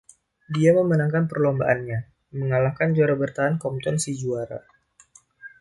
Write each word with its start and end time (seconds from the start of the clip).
Dia 0.55 0.71
memenangkan 0.79 1.23
perlombaannya, 1.31 1.99
mengalahkan 2.39 2.89
juara 2.97 3.13
bertahan 3.21 3.55
Compton 3.63 3.95
si 4.03 4.11
Juara. 4.21 4.57